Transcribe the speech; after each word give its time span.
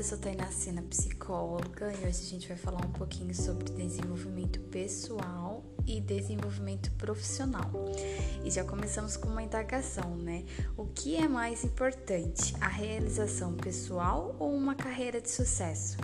eu 0.00 0.04
sou 0.04 0.16
Tainá 0.16 0.46
Sena, 0.46 0.80
psicóloga, 0.80 1.92
e 1.92 2.06
hoje 2.06 2.22
a 2.22 2.30
gente 2.30 2.48
vai 2.48 2.56
falar 2.56 2.82
um 2.86 2.92
pouquinho 2.92 3.34
sobre 3.34 3.70
desenvolvimento 3.70 4.58
pessoal 4.70 5.62
e 5.86 6.00
desenvolvimento 6.00 6.90
profissional. 6.92 7.70
E 8.42 8.50
já 8.50 8.64
começamos 8.64 9.18
com 9.18 9.28
uma 9.28 9.42
indagação, 9.42 10.16
né? 10.16 10.46
O 10.74 10.86
que 10.86 11.16
é 11.16 11.28
mais 11.28 11.64
importante, 11.64 12.54
a 12.62 12.68
realização 12.68 13.52
pessoal 13.52 14.34
ou 14.38 14.54
uma 14.54 14.74
carreira 14.74 15.20
de 15.20 15.28
sucesso? 15.28 15.98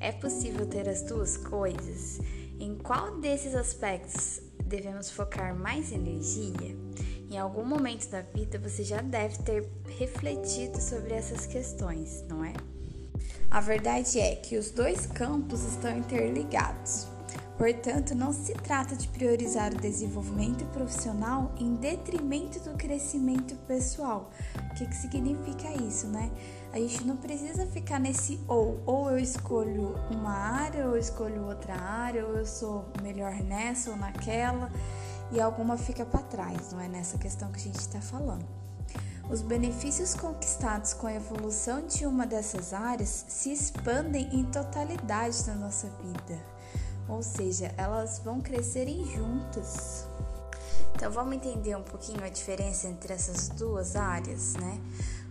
É 0.00 0.12
possível 0.12 0.66
ter 0.66 0.88
as 0.88 1.02
duas 1.02 1.36
coisas? 1.36 2.18
Em 2.58 2.74
qual 2.74 3.20
desses 3.20 3.54
aspectos 3.54 4.40
devemos 4.64 5.10
focar 5.10 5.54
mais 5.54 5.92
energia? 5.92 6.74
Em 7.30 7.36
algum 7.36 7.66
momento 7.66 8.08
da 8.08 8.22
vida 8.22 8.58
você 8.58 8.82
já 8.82 9.02
deve 9.02 9.36
ter 9.42 9.68
refletido 9.98 10.80
sobre 10.80 11.12
essas 11.12 11.44
questões, 11.44 12.24
não 12.30 12.42
é? 12.42 12.54
A 13.50 13.60
verdade 13.60 14.18
é 14.18 14.36
que 14.36 14.56
os 14.56 14.70
dois 14.70 15.06
campos 15.06 15.64
estão 15.64 15.96
interligados. 15.96 17.06
Portanto, 17.56 18.14
não 18.14 18.34
se 18.34 18.52
trata 18.52 18.94
de 18.94 19.08
priorizar 19.08 19.72
o 19.72 19.78
desenvolvimento 19.78 20.64
profissional 20.66 21.54
em 21.58 21.74
detrimento 21.74 22.60
do 22.60 22.76
crescimento 22.76 23.54
pessoal. 23.66 24.30
O 24.70 24.74
que, 24.74 24.86
que 24.86 24.94
significa 24.94 25.72
isso, 25.82 26.06
né? 26.08 26.30
A 26.70 26.78
gente 26.78 27.06
não 27.06 27.16
precisa 27.16 27.64
ficar 27.66 27.98
nesse 27.98 28.38
ou, 28.46 28.82
ou 28.84 29.10
eu 29.10 29.18
escolho 29.18 29.94
uma 30.10 30.32
área, 30.32 30.86
ou 30.86 30.92
eu 30.92 30.98
escolho 30.98 31.46
outra 31.46 31.74
área, 31.74 32.26
ou 32.26 32.36
eu 32.36 32.44
sou 32.44 32.84
melhor 33.02 33.32
nessa 33.42 33.90
ou 33.90 33.96
naquela 33.96 34.70
e 35.32 35.40
alguma 35.40 35.76
fica 35.76 36.04
para 36.04 36.22
trás, 36.22 36.72
não 36.72 36.80
é 36.80 36.88
nessa 36.88 37.18
questão 37.18 37.50
que 37.50 37.58
a 37.58 37.62
gente 37.62 37.80
está 37.80 38.00
falando. 38.00 38.65
Os 39.28 39.42
benefícios 39.42 40.14
conquistados 40.14 40.92
com 40.92 41.08
a 41.08 41.14
evolução 41.14 41.84
de 41.84 42.06
uma 42.06 42.24
dessas 42.24 42.72
áreas 42.72 43.24
se 43.28 43.52
expandem 43.52 44.28
em 44.32 44.44
totalidade 44.44 45.44
na 45.48 45.54
nossa 45.54 45.88
vida, 46.00 46.40
ou 47.08 47.22
seja, 47.24 47.74
elas 47.76 48.20
vão 48.20 48.40
crescerem 48.40 49.04
juntas. 49.04 50.06
Então 50.94 51.10
vamos 51.10 51.34
entender 51.34 51.76
um 51.76 51.82
pouquinho 51.82 52.22
a 52.22 52.28
diferença 52.28 52.86
entre 52.86 53.12
essas 53.12 53.48
duas 53.48 53.96
áreas, 53.96 54.54
né? 54.54 54.80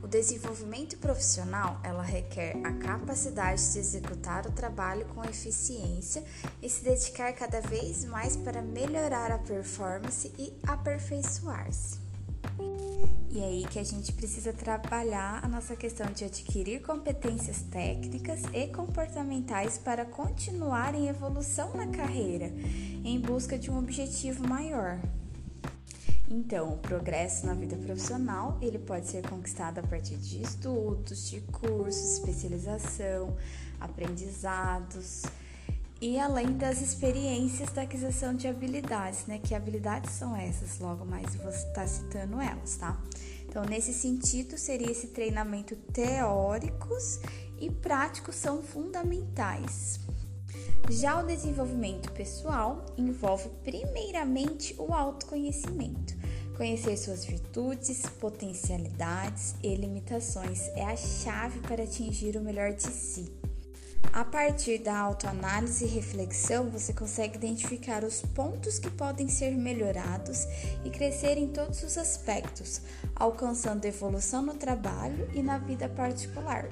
O 0.04 0.08
desenvolvimento 0.08 0.98
profissional, 0.98 1.80
ela 1.82 2.04
requer 2.04 2.58
a 2.66 2.74
capacidade 2.74 3.72
de 3.72 3.80
executar 3.80 4.46
o 4.46 4.52
trabalho 4.52 5.06
com 5.16 5.24
eficiência 5.24 6.24
e 6.62 6.70
se 6.70 6.84
dedicar 6.84 7.34
cada 7.34 7.62
vez 7.62 8.04
mais 8.04 8.36
para 8.36 8.62
melhorar 8.62 9.32
a 9.32 9.40
performance 9.40 10.32
e 10.38 10.54
aperfeiçoar-se. 10.68 12.05
E 13.36 13.44
aí 13.44 13.66
que 13.70 13.78
a 13.78 13.84
gente 13.84 14.14
precisa 14.14 14.54
trabalhar 14.54 15.44
a 15.44 15.48
nossa 15.48 15.76
questão 15.76 16.06
de 16.08 16.24
adquirir 16.24 16.82
competências 16.82 17.64
técnicas 17.64 18.44
e 18.54 18.68
comportamentais 18.68 19.78
para 19.78 20.06
continuar 20.06 20.96
em 20.96 21.10
evolução 21.10 21.76
na 21.76 21.88
carreira, 21.88 22.46
em 23.04 23.20
busca 23.20 23.58
de 23.60 23.70
um 23.70 23.78
objetivo 23.78 24.48
maior. 24.48 25.02
Então, 26.32 26.74
o 26.74 26.78
progresso 26.78 27.46
na 27.46 27.54
vida 27.54 27.76
profissional, 27.76 28.58
ele 28.62 28.80
pode 28.80 29.08
ser 29.08 29.28
conquistado 29.28 29.80
a 29.80 29.84
partir 29.84 30.16
de 30.16 30.42
estudos, 30.42 31.30
de 31.30 31.42
cursos, 31.42 32.14
especialização, 32.14 33.36
aprendizados 33.82 35.24
e 36.02 36.20
além 36.20 36.58
das 36.58 36.82
experiências 36.82 37.72
da 37.72 37.84
aquisição 37.84 38.34
de 38.36 38.48
habilidades, 38.48 39.26
né? 39.28 39.40
Que 39.42 39.56
habilidades 39.56 40.12
são 40.12 40.36
essas? 40.36 40.80
Logo 40.80 41.06
mais 41.06 41.36
vou 41.36 41.50
estar 41.50 41.88
citando 41.88 42.40
elas, 42.40 42.76
tá? 42.76 43.02
Então, 43.48 43.64
nesse 43.64 43.94
sentido, 43.94 44.58
seria 44.58 44.92
esse 44.92 45.08
treinamento 45.08 45.76
teóricos 45.94 47.20
e 47.60 47.70
práticos 47.70 48.36
são 48.36 48.62
fundamentais. 48.62 50.00
Já 50.90 51.20
o 51.20 51.26
desenvolvimento 51.26 52.12
pessoal 52.12 52.86
envolve 52.98 53.50
primeiramente 53.64 54.76
o 54.78 54.94
autoconhecimento. 54.94 56.14
Conhecer 56.58 56.96
suas 56.98 57.26
virtudes, 57.26 58.04
potencialidades 58.20 59.56
e 59.64 59.74
limitações 59.76 60.68
é 60.76 60.86
a 60.86 60.96
chave 60.96 61.60
para 61.62 61.84
atingir 61.84 62.38
o 62.38 62.42
melhor 62.42 62.74
de 62.74 62.84
si. 62.84 63.45
A 64.16 64.24
partir 64.24 64.78
da 64.78 64.98
autoanálise 64.98 65.84
e 65.84 65.90
reflexão, 65.90 66.70
você 66.70 66.94
consegue 66.94 67.36
identificar 67.36 68.04
os 68.04 68.22
pontos 68.22 68.80
que 68.80 68.90
podem 68.90 69.28
ser 69.28 69.52
melhorados 69.52 70.48
e 70.86 70.90
crescer 70.90 71.38
em 71.38 71.50
todos 71.50 71.84
os 71.84 71.98
aspectos, 71.98 72.82
alcançando 73.14 73.84
evolução 73.84 74.42
no 74.42 74.54
trabalho 74.54 75.30
e 75.34 75.44
na 75.44 75.58
vida 75.58 75.90
particular. 75.90 76.70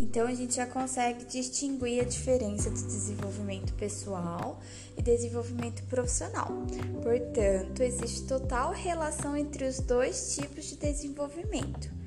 Então 0.00 0.26
a 0.26 0.34
gente 0.34 0.56
já 0.56 0.66
consegue 0.66 1.26
distinguir 1.26 2.00
a 2.00 2.04
diferença 2.04 2.70
de 2.70 2.82
desenvolvimento 2.82 3.74
pessoal 3.74 4.58
e 4.96 5.02
desenvolvimento 5.02 5.82
profissional. 5.84 6.48
Portanto, 7.02 7.82
existe 7.82 8.22
total 8.22 8.72
relação 8.72 9.36
entre 9.36 9.66
os 9.66 9.78
dois 9.78 10.34
tipos 10.34 10.64
de 10.64 10.76
desenvolvimento. 10.76 11.99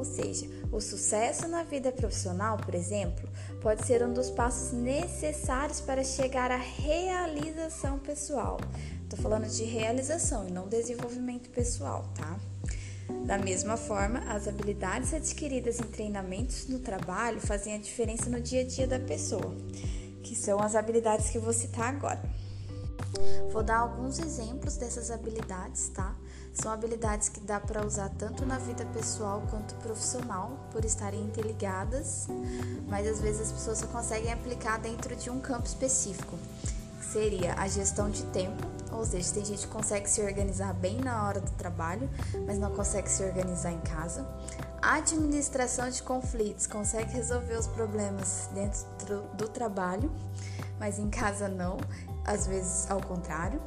Ou 0.00 0.04
seja, 0.06 0.46
o 0.72 0.80
sucesso 0.80 1.46
na 1.46 1.62
vida 1.62 1.92
profissional, 1.92 2.56
por 2.56 2.74
exemplo, 2.74 3.28
pode 3.60 3.84
ser 3.84 4.02
um 4.02 4.14
dos 4.14 4.30
passos 4.30 4.72
necessários 4.72 5.78
para 5.82 6.02
chegar 6.02 6.50
à 6.50 6.56
realização 6.56 7.98
pessoal. 7.98 8.58
Estou 9.02 9.18
falando 9.18 9.46
de 9.46 9.62
realização 9.64 10.48
e 10.48 10.50
não 10.50 10.66
desenvolvimento 10.68 11.50
pessoal, 11.50 12.10
tá? 12.14 12.40
Da 13.26 13.36
mesma 13.36 13.76
forma, 13.76 14.20
as 14.20 14.48
habilidades 14.48 15.12
adquiridas 15.12 15.78
em 15.78 15.84
treinamentos 15.84 16.66
no 16.66 16.78
trabalho 16.78 17.38
fazem 17.38 17.74
a 17.74 17.78
diferença 17.78 18.30
no 18.30 18.40
dia 18.40 18.62
a 18.62 18.66
dia 18.66 18.86
da 18.86 18.98
pessoa, 18.98 19.54
que 20.22 20.34
são 20.34 20.60
as 20.60 20.74
habilidades 20.74 21.28
que 21.28 21.36
eu 21.36 21.42
vou 21.42 21.52
citar 21.52 21.94
agora. 21.94 22.22
Vou 23.52 23.62
dar 23.62 23.80
alguns 23.80 24.18
exemplos 24.18 24.78
dessas 24.78 25.10
habilidades, 25.10 25.90
tá? 25.90 26.16
São 26.52 26.72
habilidades 26.72 27.28
que 27.28 27.40
dá 27.40 27.60
para 27.60 27.86
usar 27.86 28.10
tanto 28.10 28.44
na 28.44 28.58
vida 28.58 28.84
pessoal 28.86 29.42
quanto 29.50 29.74
profissional, 29.76 30.50
por 30.72 30.84
estarem 30.84 31.22
interligadas, 31.22 32.26
mas 32.88 33.06
às 33.06 33.20
vezes 33.20 33.42
as 33.42 33.52
pessoas 33.52 33.78
só 33.78 33.86
conseguem 33.86 34.32
aplicar 34.32 34.78
dentro 34.78 35.14
de 35.14 35.30
um 35.30 35.40
campo 35.40 35.66
específico. 35.66 36.36
Seria 37.12 37.54
a 37.54 37.66
gestão 37.66 38.10
de 38.10 38.22
tempo, 38.26 38.66
ou 38.92 39.04
seja, 39.04 39.32
tem 39.34 39.44
gente 39.44 39.66
que 39.66 39.72
consegue 39.72 40.08
se 40.08 40.20
organizar 40.20 40.74
bem 40.74 41.00
na 41.00 41.26
hora 41.26 41.40
do 41.40 41.50
trabalho, 41.52 42.08
mas 42.46 42.58
não 42.58 42.70
consegue 42.72 43.08
se 43.08 43.24
organizar 43.24 43.72
em 43.72 43.80
casa. 43.80 44.26
A 44.82 44.94
administração 44.94 45.88
de 45.90 46.02
conflitos 46.02 46.66
consegue 46.66 47.12
resolver 47.12 47.54
os 47.54 47.66
problemas 47.66 48.48
dentro 48.54 49.22
do 49.34 49.48
trabalho, 49.48 50.10
mas 50.78 50.98
em 50.98 51.10
casa 51.10 51.48
não, 51.48 51.78
às 52.24 52.46
vezes 52.46 52.90
ao 52.90 53.00
contrário. 53.00 53.60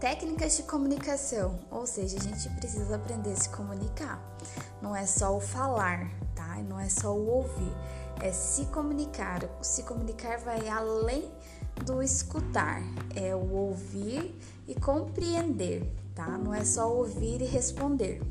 Técnicas 0.00 0.56
de 0.56 0.62
comunicação, 0.62 1.58
ou 1.72 1.84
seja, 1.84 2.18
a 2.18 2.22
gente 2.22 2.48
precisa 2.50 2.94
aprender 2.94 3.32
a 3.32 3.36
se 3.36 3.48
comunicar. 3.48 4.22
Não 4.80 4.94
é 4.94 5.04
só 5.04 5.36
o 5.36 5.40
falar, 5.40 6.08
tá? 6.36 6.56
Não 6.68 6.78
é 6.78 6.88
só 6.88 7.12
o 7.12 7.26
ouvir, 7.26 7.72
é 8.20 8.30
se 8.30 8.66
comunicar. 8.66 9.42
O 9.60 9.64
se 9.64 9.82
comunicar 9.82 10.38
vai 10.38 10.68
além 10.68 11.28
do 11.84 12.00
escutar, 12.00 12.80
é 13.16 13.34
o 13.34 13.52
ouvir 13.52 14.38
e 14.68 14.74
compreender, 14.76 15.92
tá? 16.14 16.28
Não 16.38 16.54
é 16.54 16.64
só 16.64 16.88
ouvir 16.88 17.42
e 17.42 17.46
responder. 17.46 18.22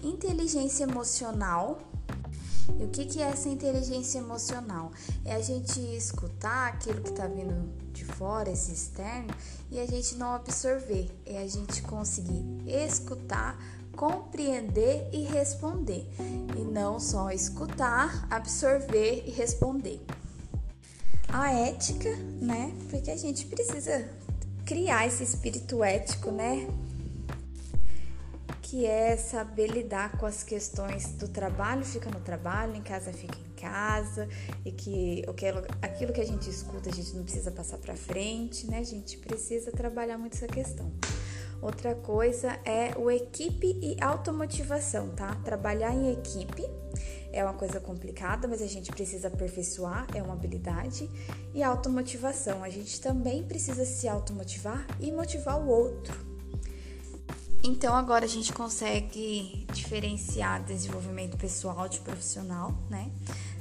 Inteligência 0.00 0.84
emocional. 0.84 1.78
E 2.78 2.84
o 2.84 2.88
que, 2.88 3.06
que 3.06 3.22
é 3.22 3.26
essa 3.26 3.48
inteligência 3.48 4.18
emocional? 4.18 4.92
É 5.24 5.34
a 5.34 5.40
gente 5.40 5.80
escutar 5.94 6.68
aquilo 6.68 7.00
que 7.00 7.10
está 7.10 7.26
vindo 7.26 7.68
de 7.92 8.04
fora, 8.04 8.50
esse 8.50 8.72
externo, 8.72 9.34
e 9.70 9.80
a 9.80 9.86
gente 9.86 10.14
não 10.16 10.34
absorver. 10.34 11.10
É 11.26 11.42
a 11.42 11.46
gente 11.46 11.82
conseguir 11.82 12.44
escutar, 12.66 13.58
compreender 13.96 15.08
e 15.12 15.24
responder. 15.24 16.06
E 16.56 16.60
não 16.60 17.00
só 17.00 17.30
escutar, 17.30 18.26
absorver 18.30 19.24
e 19.26 19.30
responder 19.30 20.00
a 21.32 21.52
ética, 21.52 22.10
né? 22.40 22.72
Porque 22.90 23.10
a 23.10 23.16
gente 23.16 23.46
precisa 23.46 24.08
criar 24.64 25.06
esse 25.06 25.22
espírito 25.22 25.82
ético, 25.82 26.30
né? 26.30 26.68
Que 28.70 28.86
é 28.86 29.16
saber 29.16 29.66
lidar 29.66 30.16
com 30.16 30.26
as 30.26 30.44
questões 30.44 31.14
do 31.14 31.26
trabalho, 31.26 31.84
fica 31.84 32.08
no 32.08 32.20
trabalho, 32.20 32.76
em 32.76 32.82
casa 32.82 33.12
fica 33.12 33.36
em 33.36 33.60
casa, 33.60 34.28
e 34.64 34.70
que 34.70 35.24
aquilo 35.82 36.12
que 36.12 36.20
a 36.20 36.24
gente 36.24 36.48
escuta 36.48 36.88
a 36.88 36.92
gente 36.92 37.16
não 37.16 37.24
precisa 37.24 37.50
passar 37.50 37.78
para 37.78 37.96
frente, 37.96 38.70
né? 38.70 38.78
A 38.78 38.84
gente 38.84 39.18
precisa 39.18 39.72
trabalhar 39.72 40.16
muito 40.18 40.36
essa 40.36 40.46
questão. 40.46 40.92
Outra 41.60 41.96
coisa 41.96 42.60
é 42.64 42.96
o 42.96 43.10
equipe 43.10 43.76
e 43.82 43.96
automotivação, 44.00 45.08
tá? 45.16 45.34
Trabalhar 45.44 45.92
em 45.92 46.12
equipe 46.12 46.64
é 47.32 47.42
uma 47.42 47.54
coisa 47.54 47.80
complicada, 47.80 48.46
mas 48.46 48.62
a 48.62 48.68
gente 48.68 48.92
precisa 48.92 49.26
aperfeiçoar, 49.26 50.06
é 50.14 50.22
uma 50.22 50.34
habilidade. 50.34 51.10
E 51.52 51.60
automotivação, 51.60 52.62
a 52.62 52.68
gente 52.68 53.00
também 53.00 53.42
precisa 53.42 53.84
se 53.84 54.06
automotivar 54.06 54.86
e 55.00 55.10
motivar 55.10 55.60
o 55.60 55.66
outro. 55.66 56.29
Então 57.62 57.94
agora 57.94 58.24
a 58.24 58.28
gente 58.28 58.52
consegue 58.54 59.66
diferenciar 59.72 60.62
desenvolvimento 60.62 61.36
pessoal 61.36 61.88
de 61.88 62.00
profissional, 62.00 62.74
né? 62.88 63.10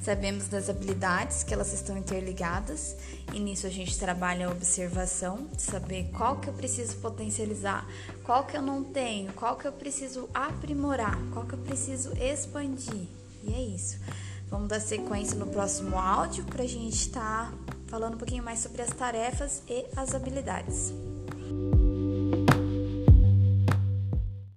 Sabemos 0.02 0.48
das 0.48 0.70
habilidades 0.70 1.44
que 1.44 1.54
elas 1.54 1.74
estão 1.74 1.98
interligadas 1.98 2.96
e 3.34 3.40
nisso 3.40 3.68
a 3.68 3.70
gente 3.70 4.00
trabalha 4.00 4.48
a 4.48 4.52
observação, 4.52 5.50
saber 5.58 6.10
qual 6.16 6.38
que 6.38 6.48
eu 6.48 6.54
preciso 6.54 6.96
potencializar, 6.98 7.86
qual 8.24 8.46
que 8.46 8.56
eu 8.56 8.62
não 8.62 8.82
tenho, 8.86 9.34
qual 9.34 9.58
que 9.58 9.68
eu 9.68 9.74
preciso 9.74 10.30
aprimorar, 10.34 11.20
qual 11.34 11.46
que 11.46 11.54
eu 11.54 11.60
preciso 11.60 12.14
expandir. 12.18 13.08
E 13.44 13.54
é 13.54 13.62
isso. 13.62 14.00
Vamos 14.50 14.70
dar 14.70 14.80
sequência 14.80 15.38
no 15.38 15.48
próximo 15.48 15.98
áudio 15.98 16.46
para 16.46 16.64
a 16.64 16.68
gente 16.68 16.96
estar 16.96 17.52
tá 17.52 17.74
falando 17.88 18.14
um 18.14 18.18
pouquinho 18.18 18.44
mais 18.44 18.60
sobre 18.60 18.82
as 18.82 18.90
tarefas 18.92 19.62
e 19.68 19.86
as 19.98 20.16
habilidades. 20.16 20.94